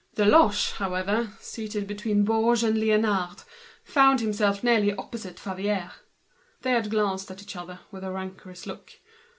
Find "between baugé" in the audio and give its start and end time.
1.85-2.67